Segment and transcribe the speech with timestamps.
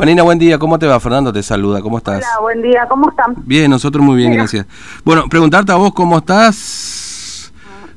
[0.00, 0.58] Vanina, buen día.
[0.58, 0.98] ¿Cómo te va?
[0.98, 1.82] Fernando te saluda.
[1.82, 2.16] ¿Cómo estás?
[2.24, 2.86] Hola, buen día.
[2.88, 3.34] ¿Cómo están?
[3.44, 4.64] Bien, nosotros muy bien, gracias.
[5.04, 7.52] Bueno, preguntarte a vos cómo estás.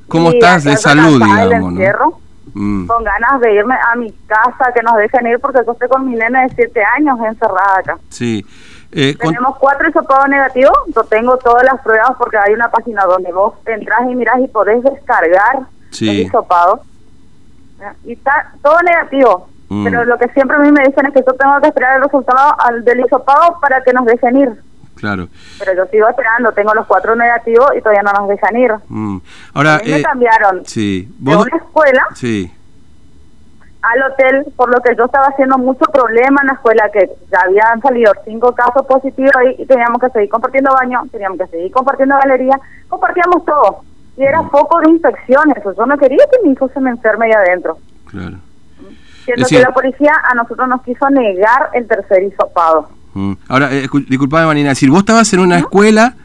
[0.10, 1.62] ¿Cómo Sí, estás de salud, digamos?
[1.62, 1.70] ¿no?
[1.70, 2.20] encierro,
[2.56, 5.88] Mm, Con ganas de irme a mi casa, que nos dejen ir, porque yo estoy
[5.88, 7.98] con mi nena de 7 años encerrada acá.
[8.10, 8.46] sí.
[8.92, 10.78] Eh, Tenemos cuatro hisopados negativos.
[10.94, 14.48] Yo tengo todas las pruebas porque hay una página donde vos entras y mirás y
[14.50, 16.26] podés descargar Sí.
[16.26, 16.32] el.
[18.04, 19.48] Y está todo negativo.
[19.74, 19.84] Mm.
[19.86, 22.04] Pero lo que siempre a mí me dicen es que yo tengo que esperar el
[22.04, 24.50] resultado al del hisopado para que nos dejen ir.
[24.96, 25.28] claro.
[25.60, 28.72] Pero yo sigo esperando, tengo los cuatro negativos y todavía no nos dejan ir.
[28.88, 29.18] Mm.
[29.56, 31.08] Ahora, a mí me eh, cambiaron sí.
[31.20, 31.46] de ¿Vos?
[31.48, 32.54] una escuela Sí.
[33.82, 37.40] al hotel, por lo que yo estaba haciendo mucho problema en la escuela, que ya
[37.46, 41.72] habían salido cinco casos positivos ahí y teníamos que seguir compartiendo baño, teníamos que seguir
[41.72, 43.82] compartiendo galería, compartíamos todo.
[44.16, 47.32] Y era foco de infecciones, yo no quería que mi hijo se me enferme ahí
[47.34, 47.78] adentro.
[48.10, 48.38] Claro.
[49.26, 52.90] Siendo Es que decir- la policía a nosotros nos quiso negar el tercer hisopado.
[53.14, 53.34] Mm.
[53.48, 56.16] Ahora, eh, disculpame, Vanina, es decir, vos estabas en una escuela,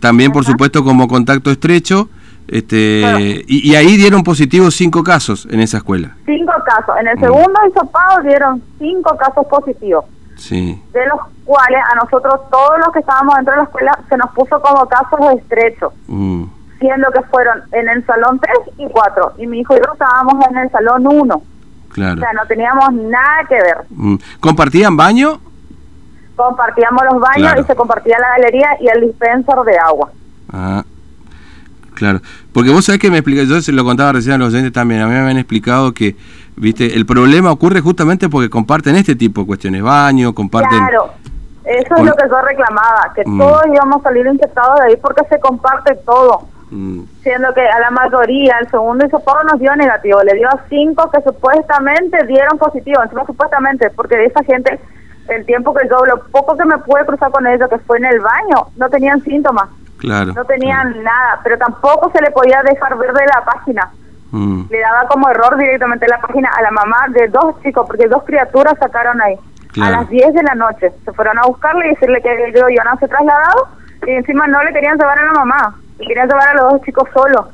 [0.00, 2.08] también por supuesto como contacto estrecho,
[2.46, 3.18] este, Claro.
[3.20, 6.16] y, y ahí dieron positivos cinco casos en esa escuela.
[6.24, 6.94] Cinco casos.
[7.00, 7.20] En el Mm.
[7.20, 10.04] segundo hisopado dieron cinco casos positivos.
[10.36, 10.80] Sí.
[10.92, 14.30] de los cuales a nosotros todos los que estábamos dentro de la escuela se nos
[14.30, 16.44] puso como casos estrechos, Mm.
[16.78, 20.34] siendo que fueron en el salón 3 y 4, y mi hijo y yo estábamos
[20.48, 21.42] en el salón 1,
[21.90, 22.20] o Claro.
[22.20, 23.76] sea, no teníamos nada que ver.
[23.90, 24.16] Mm.
[24.40, 25.40] ¿Compartían baño?
[26.36, 27.60] Compartíamos los baños Claro.
[27.60, 30.10] y se compartía la galería y el dispenser de agua.
[30.52, 30.84] Ah,
[31.94, 32.20] claro.
[32.52, 35.00] Porque vos sabés que me explica, yo se lo contaba recién a los oyentes también,
[35.00, 36.14] a mí me habían explicado que,
[36.56, 40.78] viste, el problema ocurre justamente porque comparten este tipo de cuestiones, baño, comparten...
[40.78, 41.12] Claro,
[41.64, 43.38] eso es lo que yo reclamaba, que Mm.
[43.38, 46.46] todos íbamos a salir infectados de ahí porque se comparte todo.
[46.70, 50.60] Mm, siendo que a la mayoría el segundo hisopado nos dio negativo, le dio a
[50.68, 54.78] cinco que supuestamente dieron positivo, encima supuestamente, porque esa gente,
[55.28, 58.06] el tiempo que yo, lo poco que me pude cruzar con ellos, que fue en
[58.06, 60.32] el baño, no tenían síntomas, claro.
[60.34, 61.04] no tenían claro.
[61.04, 63.90] nada, pero tampoco se le podía dejar ver de la página,
[64.30, 68.08] Mm, le daba como error directamente la página a la mamá de dos chicos, porque
[68.08, 69.36] dos criaturas sacaron ahí.
[69.72, 69.96] Claro.
[69.96, 72.88] A las 10 de la noche se fueron a buscarle y decirle que ellos iban
[72.88, 73.68] a ser trasladados
[74.06, 76.82] y encima no le querían llevar a la mamá, y querían llevar a los dos
[76.82, 77.46] chicos solos.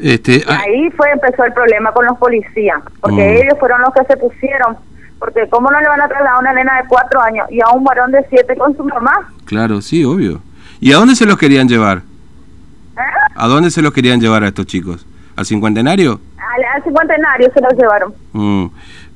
[0.00, 3.42] este, ah, ahí fue empezó el problema con los policías, porque Mm.
[3.42, 4.76] ellos fueron los que se pusieron.
[5.18, 7.68] Porque ¿cómo no le van a trasladar a una nena de cuatro años y a
[7.70, 9.30] un varón de siete con su mamá?
[9.44, 10.40] claro, sí, obvio.
[10.80, 11.98] ¿Y a dónde se los querían llevar?
[11.98, 13.00] ¿Eh?
[13.36, 15.06] ¿A dónde se los querían llevar a estos chicos?
[15.36, 16.20] ¿Al cincuentenario?
[16.38, 18.12] Al, al cincuentenario se los llevaron.
[18.32, 18.66] Mm,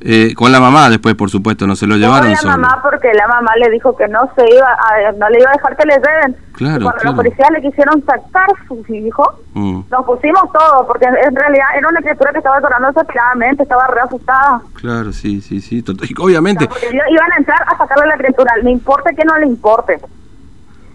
[0.01, 2.53] eh, con la mamá después, por supuesto, no se lo llevaron Con la solo.
[2.59, 5.53] mamá porque la mamá le dijo que no se iba a, no le iba a
[5.55, 6.37] dejar que le lleven.
[6.53, 7.05] Claro, cuando claro.
[7.05, 11.67] los policías le quisieron sacar a sus hijos, Mm, nos pusimos todo, porque en realidad
[11.79, 14.61] era una criatura que estaba llorando desesperadamente, estaba re asustada.
[14.75, 15.83] claro, sí, sí, sí.
[16.19, 19.99] Obviamente, iban a entrar a sacarle a la criatura, le importe que no le importe.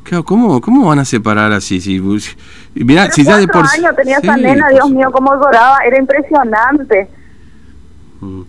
[0.04, 1.82] claro, ¿cómo, ¿cómo van a separar así?
[1.82, 2.00] Si,
[2.76, 5.12] mirá, Pero si ya de por años tenía esa sí, nena, por Dios su- mío,
[5.12, 7.10] cómo lloraba, era impresionante.
[8.20, 8.42] Mm.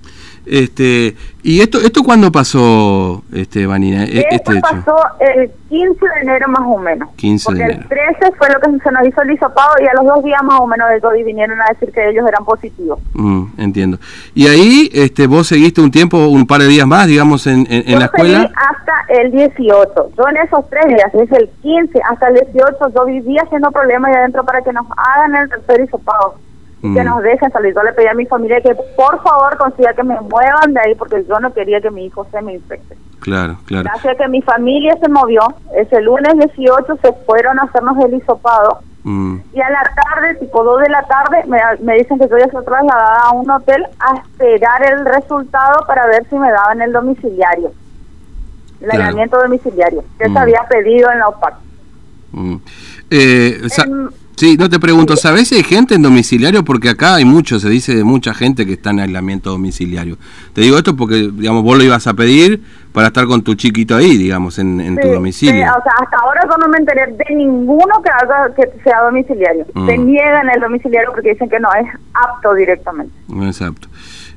[0.45, 4.05] Este, ¿y esto esto cuándo pasó, este, Vanina?
[4.05, 7.09] e- Esto Este pasó el 15 de enero más o menos.
[7.17, 7.81] 15 de enero.
[7.83, 10.43] el 13 fue lo que se nos hizo el hisopado y a los dos días
[10.43, 12.99] más o menos de y vinieron a decir que ellos eran positivos.
[13.15, 13.99] Mm, entiendo.
[14.35, 17.83] Y ahí, este, vos seguiste un tiempo, un par de días más, digamos, en, en,
[17.87, 18.51] en yo la escuela.
[18.55, 20.11] hasta el 18.
[20.17, 24.11] Yo en esos tres días, desde el 15 hasta el 18, yo vivía haciendo problemas
[24.11, 26.35] ahí adentro para que nos hagan el tercer hisopado.
[26.82, 27.04] Que Mm.
[27.04, 27.72] nos dejen salir.
[27.75, 30.94] Yo le pedí a mi familia que por favor consiga que me muevan de ahí
[30.97, 32.97] porque yo no quería que mi hijo se me infecte.
[33.20, 33.84] Claro, claro.
[33.84, 35.43] Gracias a que mi familia se movió,
[35.76, 40.62] ese lunes 18 se fueron a hacernos el hisopado Mm, y a la tarde, tipo
[40.62, 43.84] 2 de la tarde, me, me dicen que yo ya estoy trasladada a un hotel
[43.99, 47.72] a esperar el resultado para ver si me daban el domiciliario,
[48.81, 49.03] el Claro.
[49.04, 50.32] aislamiento domiciliario, que Mm.
[50.32, 51.54] se había pedido en la OPAC.
[52.32, 52.56] mm.
[53.10, 54.09] Eh, Em,
[54.43, 56.65] sí, no te pregunto, ¿sabés si hay gente en domiciliario?
[56.65, 60.17] Porque acá hay mucho, se dice de mucha gente que está en aislamiento domiciliario.
[60.53, 62.61] Te digo esto porque, digamos, vos lo ibas a pedir
[62.93, 65.55] para estar con tu chiquito ahí, digamos, en, en tu domicilio.
[65.55, 69.03] sí, o sea, hasta ahora yo no me enteré de ninguno que haga que sea
[69.03, 69.65] domiciliario.
[69.75, 69.87] Mm.
[69.87, 73.15] Se niegan el domiciliario porque dicen que no es apto directamente.
[73.43, 73.87] Exacto.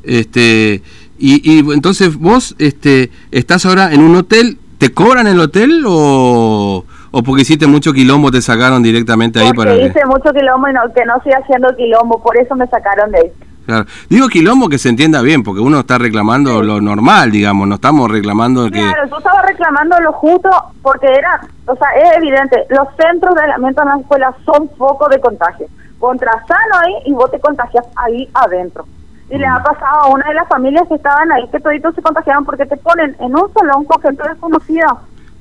[0.04, 0.84] Este,
[1.18, 6.86] y, y entonces vos este, estás ahora en un hotel, ¿te cobran el hotel o,
[7.17, 10.73] o porque hiciste mucho quilombo te sacaron directamente ahí para que- hice mucho quilombo y
[10.73, 13.31] no, que no estoy haciendo quilombo, por eso me sacaron de ahí.
[13.65, 13.85] Claro.
[14.09, 18.12] Digo quilombo que se entienda bien, porque uno está reclamando lo normal, digamos, no estamos
[18.12, 18.81] reclamando que...
[18.81, 20.50] Claro, yo estaba reclamando lo justo
[20.81, 25.07] porque era, o sea, es evidente, los centros de aislamiento en la escuela son foco
[25.07, 25.67] de contagio.
[25.97, 28.85] Contras sano ahí y vos te contagias ahí adentro.
[29.29, 32.01] Y le ha pasado a una de las familias que estaban ahí que toditos se
[32.01, 34.88] contagiaron porque te ponen en un salón con gente desconocida.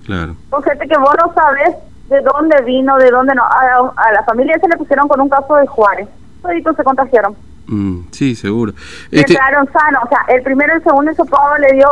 [0.05, 0.37] Claro.
[0.51, 1.77] Con gente que vos no sabes
[2.09, 3.43] de dónde vino, de dónde no.
[3.45, 6.09] A, la familia se le pusieron con un caso de Juárez.
[6.43, 7.35] Toditos se contagiaron.
[7.67, 8.73] Mm, sí, seguro.
[9.11, 9.33] Este...
[9.33, 10.03] Entraron sanos.
[10.05, 11.89] O sea, el primero y el segundo hisopado le dio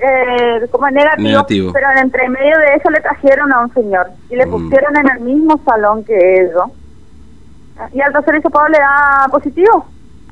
[0.00, 4.08] eh, como negativo, negativo, pero en entre medio de eso le trajeron a un señor
[4.30, 4.50] y le mm.
[4.50, 6.64] pusieron en el mismo salón que ellos.
[7.92, 9.86] Y al tercer hisopado le da positivo.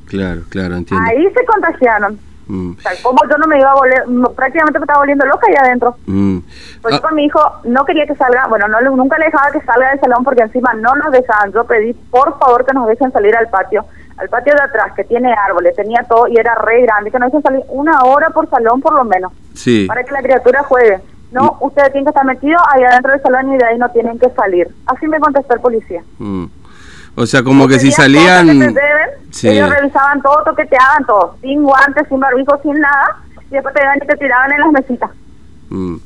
[0.06, 1.06] Claro, claro, entiendo.
[1.08, 2.18] Ahí se contagiaron.
[2.50, 2.72] Mm.
[2.76, 4.02] O sea, como yo no me iba a volver,
[4.34, 5.96] prácticamente me estaba volviendo loca ahí adentro.
[6.06, 6.38] Mm.
[6.82, 7.00] Porque ah.
[7.00, 10.00] con mi hijo no quería que salga, bueno, no nunca le dejaba que salga del
[10.00, 11.52] salón porque encima no nos dejaban.
[11.52, 13.84] Yo pedí, por favor, que nos dejen salir al patio.
[14.16, 17.28] Al patio de atrás, que tiene árboles, tenía todo y era re grande, que nos
[17.28, 19.32] dejen salir una hora por salón por lo menos.
[19.54, 19.86] Sí.
[19.86, 20.98] Para que la criatura juegue.
[21.30, 21.64] No, mm.
[21.64, 24.28] ustedes tienen que estar metidos ahí adentro del salón y de ahí no tienen que
[24.30, 24.68] salir.
[24.86, 26.02] Así me contestó el policía.
[27.14, 28.48] O sea, como que si salían...
[29.42, 33.98] Ellos revisaban todo, toqueteaban todo, sin guantes, sin barbijo, sin nada, y después te iban
[34.02, 35.10] y te tiraban en las mesitas.
[35.68, 35.96] Mm.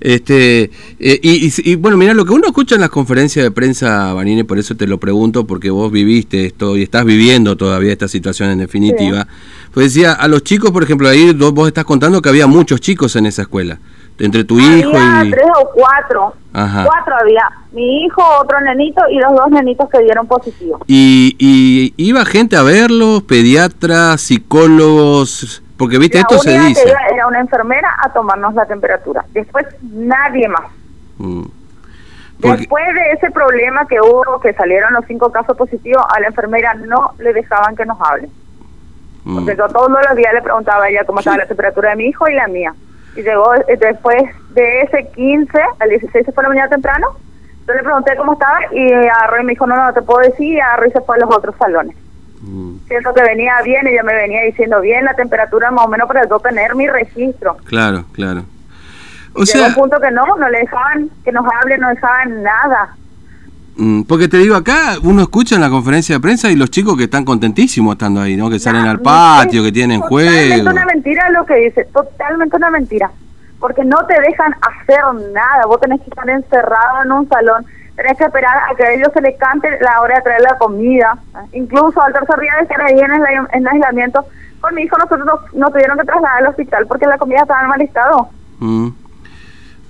[0.00, 4.46] Este, eh, y, bueno, mira, lo que uno escucha en las conferencias de prensa, Vanine,
[4.46, 8.48] por eso te lo pregunto, porque vos viviste esto y estás viviendo todavía esta situación
[8.48, 9.26] en definitiva.
[9.74, 13.14] Pues decía, a los chicos, por ejemplo, ahí vos estás contando que había muchos chicos
[13.16, 13.78] en esa escuela
[14.20, 15.30] entre tu hijo y...
[15.30, 16.34] tres o cuatro.
[16.52, 17.48] Cuatro había.
[17.72, 20.80] Mi hijo, otro nenito y los dos nenitos que dieron positivo.
[20.86, 25.62] ¿Y, y iba gente a verlos, pediatras, psicólogos?
[25.76, 26.84] Porque, viste, esto se dice...
[26.84, 29.24] Que era una enfermera a tomarnos la temperatura.
[29.32, 30.64] Después, nadie más.
[31.18, 31.44] Mm.
[32.38, 36.74] Después de ese problema que hubo, que salieron los cinco casos positivos, a la enfermera
[36.74, 38.28] no le dejaban que nos hable.
[39.24, 39.34] Mm.
[39.36, 42.06] Porque yo todos los días le preguntaba a ella cómo estaba la temperatura de mi
[42.06, 42.74] hijo y la mía
[43.16, 47.08] y llegó eh, después de ese 15 al 16 se fue la mañana temprano.
[47.66, 48.92] Yo le pregunté cómo estaba y
[49.22, 51.54] Arroy me dijo, no, no, te puedo decir, y Arroy se fue a los otros
[51.56, 51.94] salones.
[52.40, 52.76] Mm.
[52.88, 56.26] Siento que venía bien, ella me venía diciendo bien la temperatura más o menos para
[56.28, 57.56] yo tener mi registro.
[57.64, 58.44] Claro, claro.
[59.34, 62.96] O Llegó un punto que no, no le dejaban que nos hable, no dejaban nada.
[63.80, 66.98] Mm, porque te digo, acá uno escucha en la conferencia de prensa y los chicos
[66.98, 68.50] que están contentísimos estando ahí, ¿no?
[68.50, 70.30] Que salen al patio, que tienen juego.
[70.30, 73.10] Totalmente una mentira lo que dice, totalmente una mentira.
[73.58, 75.00] Porque no te dejan hacer
[75.32, 77.64] nada, vos tenés que estar encerrado en un salón,
[77.96, 80.58] tenés que esperar a que a ellos se les cante la hora de traer la
[80.58, 81.16] comida.
[81.52, 83.12] Incluso al tercer día de estar ahí en
[83.54, 84.26] el, aislamiento,
[84.60, 87.68] con mi hijo nosotros nos, tuvieron que trasladar al hospital porque la comida estaba en
[87.68, 88.28] mal estado.
[88.58, 88.88] Mm.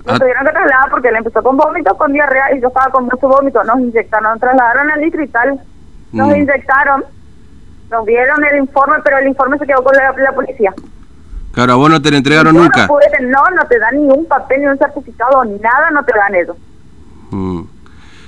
[0.04, 3.04] Nos tuvieron que trasladar porque él empezó con vómito, con diarrea y yo estaba con
[3.04, 3.62] mucho vómito.
[3.64, 5.60] Nos inyectaron, nos trasladaron al distrital,
[6.12, 6.36] nos mm.
[6.36, 7.04] inyectaron,
[7.90, 10.72] nos dieron el informe, pero el informe se quedó con la, policía.
[11.52, 12.86] Claro, a vos no te lo entregaron nunca.
[12.86, 16.56] No, no, te dan ni un papel, ni un certificado, nada, no te dan eso.
[17.30, 17.62] Mm.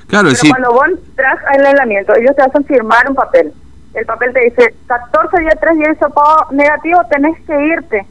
[0.08, 3.52] Claro, Pero cuando vos entras al aislamiento, ellos te hacen firmar un papel.
[3.94, 5.96] El papel te dice, 14 días, 3 días
[6.50, 8.06] negativo, tenés que irte.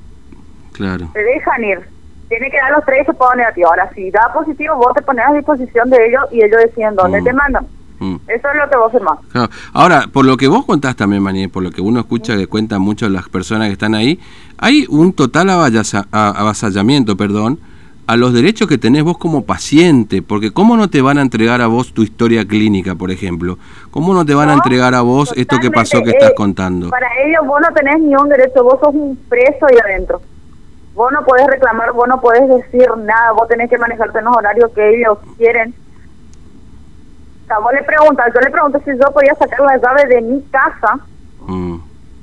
[0.74, 1.10] Claro.
[1.14, 2.01] Te dejan ir
[2.32, 3.68] tiene que dar los tres y negativo.
[3.68, 7.20] Ahora, si da positivo, vos te pones a disposición de ellos y ellos deciden dónde
[7.20, 7.24] mm.
[7.26, 7.68] te mandan.
[8.00, 8.16] Mm.
[8.26, 9.50] Eso es lo que vos más.
[9.74, 12.82] Ahora, por lo que vos contás también, Maní, por lo que uno escucha que cuentan
[12.82, 14.18] muchas las personas que están ahí,
[14.58, 17.60] hay un total avasallamiento, perdón,
[18.08, 21.60] a los derechos que tenés vos como paciente, porque ¿cómo no te van a entregar
[21.60, 23.58] a vos tu historia clínica, por ejemplo?
[23.92, 26.90] ¿Cómo no te van a entregar a vos esto que pasó que estás eh, contando?
[26.90, 30.22] Para ellos vos no tenés ni un derecho, vos sos un preso ahí adentro.
[30.94, 34.36] Vos no podés reclamar, vos no podés decir nada, vos tenés que manejarte en los
[34.36, 35.74] horarios que ellos quieren.
[37.44, 40.22] O sea, vos le preguntas, yo le pregunto si yo podía sacar la llave de
[40.22, 41.00] mi casa
[41.48, 41.78] mm.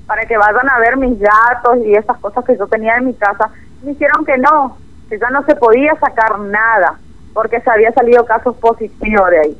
[0.06, 3.14] para que vayan a ver mis datos y esas cosas que yo tenía en mi
[3.14, 3.50] casa.
[3.82, 4.76] Me dijeron que no,
[5.08, 6.98] que ya no se podía sacar nada
[7.32, 9.58] porque se había salido casos positivos de ahí.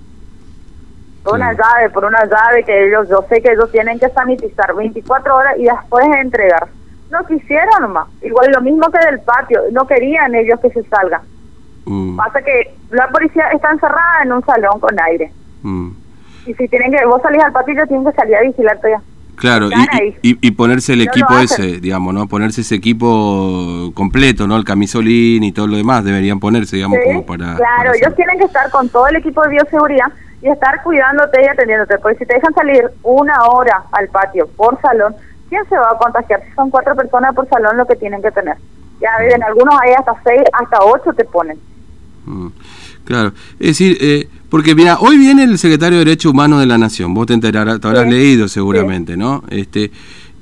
[1.25, 4.75] Por una llave, por una llave que ellos, yo sé que ellos tienen que sanitizar
[4.75, 6.69] 24 horas y después entregar
[7.11, 8.09] no quisieron nomás.
[8.23, 11.23] Igual lo mismo que del patio, no querían ellos que se salga.
[11.85, 12.17] Mm.
[12.17, 15.33] Pasa que la policía está encerrada en un salón con aire.
[15.63, 15.91] Mm.
[16.47, 19.01] Y si tienen que, vos salís al patio, tienen que salir a vigilarte ya.
[19.39, 19.69] Claro,
[20.21, 22.27] y, y, ponerse el equipo ese, digamos, ¿no?
[22.27, 24.57] Ponerse ese equipo completo, ¿no?
[24.57, 27.55] El camisolín y todo lo demás deberían ponerse, digamos, como para...
[27.55, 30.13] Claro, ellos tienen que estar con todo el equipo de bioseguridad
[30.43, 34.81] y estar cuidándote y atendiéndote, porque si te dejan salir una hora al patio por
[34.81, 35.15] salón,
[35.49, 36.43] ¿quién se va a contagiar?
[36.45, 38.57] Si son cuatro personas por salón lo que tienen que tener.
[39.01, 41.59] Ya en algunos hay hasta seis, hasta ocho te ponen.
[42.27, 42.49] Mm,
[43.05, 46.79] claro, es decir, eh, porque mira, hoy viene el secretario de Derechos Humanos de la
[46.79, 49.45] Nación, vos te enterarás, te habrás leído seguramente, ¿no?
[49.51, 49.91] Este,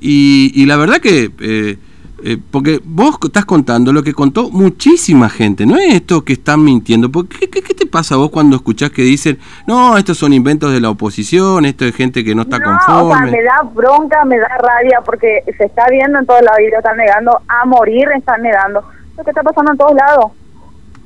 [0.01, 1.79] y, y, la verdad que eh,
[2.25, 6.65] Eh, porque vos estás contando lo que contó muchísima gente, no es esto que están
[6.65, 7.11] mintiendo.
[7.11, 10.73] Porque, ¿qué, qué, te pasa a vos cuando escuchás que dicen, no, estos son inventos
[10.73, 13.15] de la oposición, esto es gente que no está no, conforme?
[13.15, 16.61] O sea, me da bronca, me da rabia, porque se está viendo en todos lados
[16.61, 18.83] y lo están negando, a morir están negando.
[19.17, 20.33] Lo que está pasando en todos lados.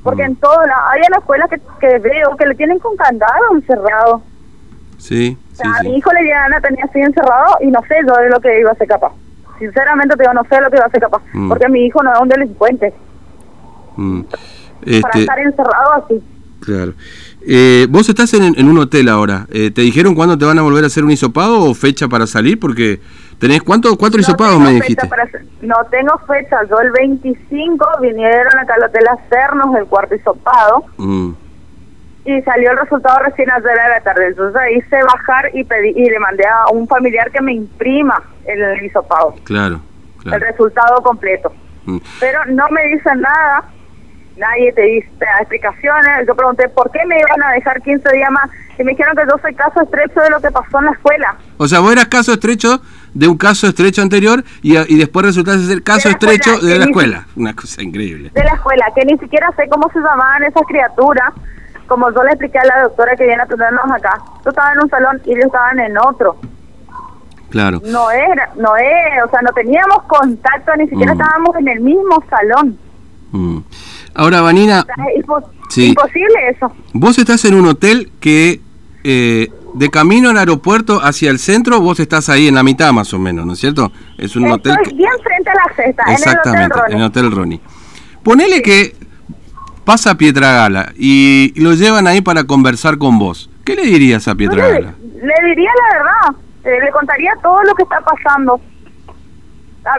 [0.03, 0.31] Porque Mm.
[0.31, 3.53] en todos lados, hay en la escuela que, que veo que le tienen con candado
[3.53, 4.21] encerrado.
[4.97, 7.81] Sí, O sí, sea, a mi hijo le llegan a tener así encerrado y no
[7.87, 9.11] sé yo de lo que iba a ser capaz.
[9.61, 11.21] Sinceramente te digo, no sé de lo que iba a ser capaz.
[11.33, 11.49] Mm.
[11.49, 12.93] Porque mi hijo no es un delincuente.
[13.95, 14.21] Mm.
[14.23, 14.41] Para
[14.85, 16.21] Este, estar encerrado así.
[16.61, 16.93] claro.
[17.47, 19.47] Eh, vos estás en, en un hotel ahora.
[19.51, 22.27] Eh, ¿Te dijeron cuándo te van a volver a hacer un hisopado o fecha para
[22.27, 22.59] salir?
[22.59, 22.99] Porque
[23.39, 25.07] tenés cuánto, cuatro No hisopados me dijiste.
[25.07, 25.27] para
[25.61, 26.57] no tengo fecha.
[26.69, 31.31] Yo el 25 vinieron acá al hotel a hacernos el cuarto hisopado Mm,
[32.25, 34.27] y salió el resultado recién ayer a la tarde.
[34.27, 38.83] Entonces hice bajar y pedí y le mandé a un familiar que me imprima el
[38.85, 39.81] hisopado, claro,
[40.17, 40.45] el claro.
[40.45, 41.51] resultado completo.
[41.85, 41.97] Mm.
[42.19, 43.63] Pero no me dicen nada,
[44.37, 46.27] nadie te dice te da explicaciones.
[46.27, 49.23] Yo pregunté por qué me iban a dejar 15 días más y me dijeron que
[49.29, 51.35] yo soy caso estrecho de lo que pasó en la escuela.
[51.57, 52.81] O sea, vos eras caso estrecho
[53.13, 56.65] de un caso estrecho anterior y, y después resultaste ser caso De la escuela, estrecho
[56.65, 57.27] de la escuela.
[57.35, 58.31] Una cosa increíble.
[58.33, 61.33] de la escuela, que ni siquiera sé cómo se llamaban esas criaturas.
[61.87, 64.79] Como yo le expliqué a la doctora que viene a atendernos acá, yo estaba en
[64.79, 66.37] un salón y ellos estaban en otro.
[67.51, 67.81] Claro.
[67.85, 71.21] No era, no es, o sea, no teníamos contacto, ni siquiera Mm.
[71.21, 72.77] estábamos en el mismo salón.
[73.31, 73.57] Mm.
[74.15, 75.89] Ahora, Vanina, O sea, es impo- Sí.
[75.89, 76.71] imposible eso.
[76.93, 78.59] vos estás en un hotel que
[79.03, 83.13] eh, de camino al aeropuerto hacia el centro, vos estás ahí en la mitad más
[83.13, 83.91] o menos, ¿no es cierto?
[84.17, 84.75] Es un hotel...
[84.83, 86.93] Que- bien frente a la cesta, en el Hotel Exactamente, Ronnie.
[86.93, 87.61] en el Hotel Ronnie.
[88.21, 88.95] Ponele que
[89.85, 93.49] pasa Pietragala y lo llevan ahí para conversar con vos.
[93.63, 94.93] ¿Qué le dirías a Yo le, Pietragala?
[95.01, 98.59] le diría la verdad, eh, le contaría todo lo que está pasando.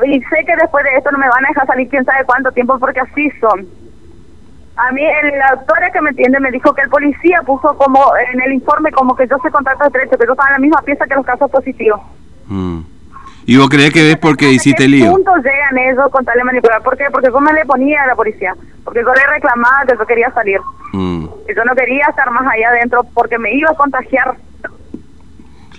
[0.06, 2.52] Y sé que después de esto no me van a dejar salir quién sabe cuánto
[2.52, 3.66] tiempo porque así son.
[4.76, 8.00] A mí, el- la doctora que me entiende me dijo que el policía puso como
[8.32, 10.82] en el informe como que yo soy contacto estrecho, que yo estaba en la misma
[10.82, 12.00] pieza que los casos positivos.
[12.46, 12.80] Mm.
[13.44, 15.10] ¿Y vos creés que ves porque ¿Hasta hiciste qué lío?
[15.10, 16.80] punto llegan ellos con tal de manipular?
[16.82, 17.06] ¿Por qué?
[17.10, 18.54] Porque yo me le ponía a la policía.
[18.84, 20.60] Porque yo le reclamaba que yo quería salir.
[20.92, 24.36] Mm, Que yo no quería estar más allá adentro porque me iba a contagiar.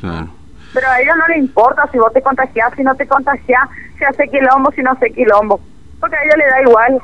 [0.02, 0.28] claro.
[0.74, 4.04] Pero a ellos no le importa si vos te contagias, si no te contagias, si
[4.04, 5.60] hace quilombo, si no hace quilombo.
[6.00, 7.00] Porque a ellos le da igual.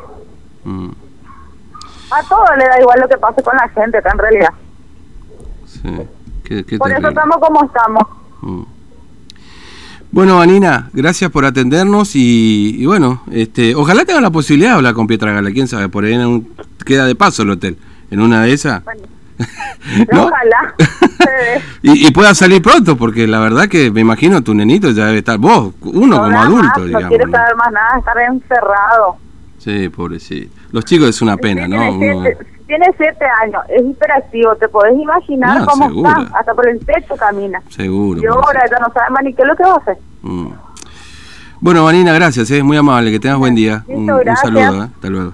[0.63, 0.89] Mm,
[2.11, 4.49] A todos le da igual lo que pase con la gente, acá en realidad.
[5.65, 5.81] sí.
[6.43, 8.03] Qué- qué Por eso estamos como estamos.
[8.41, 8.63] Mm.
[10.11, 14.95] Bueno, Vanina, gracias por atendernos y, y bueno, este, ojalá tenga la posibilidad de hablar
[14.95, 17.77] con Pietragala, quién sabe, por ahí en un- queda de paso el hotel,
[18.09, 18.83] en una de esas.
[18.83, 19.03] Bueno,
[20.11, 20.25] ¿No?
[20.25, 20.75] Ojalá.
[20.77, 25.05] Eh, y, y pueda salir pronto, porque la verdad que me imagino tu nenito ya
[25.07, 27.01] debe estar, vos, uno no como nada adulto, más, digamos.
[27.03, 27.31] No quiere ¿no?
[27.37, 29.15] saber más nada, estar encerrado.
[29.57, 30.55] Sí, pobrecito.
[30.71, 31.77] Los chicos es una pena, Sí, ¿no?
[31.99, 36.67] Tiene Uno- siete, tiene siete años, es hiperactivo, te podés imaginar cómo está, hasta por
[36.69, 37.61] el techo camina.
[37.69, 38.21] seguro.
[38.21, 39.97] Y ahora ya no sabe más ni qué es lo que va a hacer.
[40.21, 40.47] Mm.
[41.61, 43.83] Bueno, Vanina, gracias, es muy amable, que tengas buen día.
[43.87, 44.89] Listo, un, saludo, ¿eh?
[44.95, 45.33] hasta luego.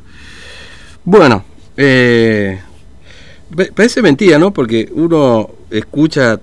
[1.04, 1.44] Bueno,
[1.78, 2.60] eh,
[3.74, 4.52] parece mentira, ¿no?
[4.52, 6.40] Porque uno escucha,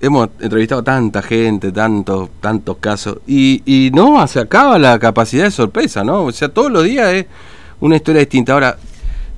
[0.00, 5.50] hemos entrevistado tanta gente, tantos, tantos casos, y, y no se acaba la capacidad de
[5.50, 6.24] sorpresa, ¿no?
[6.24, 7.26] O sea, todos los días es
[7.80, 8.52] una historia distinta.
[8.54, 8.76] Ahora,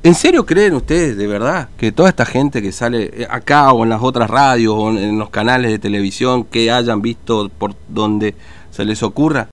[0.03, 3.83] ¿en serio creen ustedes, de verdad, que toda esta gente que sale eh, acá o
[3.85, 7.75] en las otras radios o en- en los canales de televisión que hayan visto por
[7.89, 8.35] donde
[8.71, 9.49] se les ocurra,